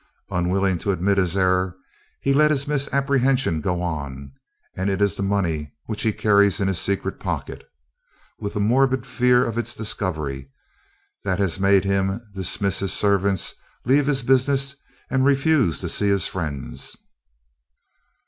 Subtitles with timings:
[0.31, 1.75] Unwilling to admit this error,
[2.21, 4.31] he lets the misapprehension go on,
[4.75, 7.69] and it is the money which he carries in his secret pocket,
[8.39, 10.49] with a morbid fear of its discovery,
[11.23, 13.53] that has made him dismiss his servants,
[13.85, 14.75] leave his business,
[15.11, 16.97] and refuse to see his friends."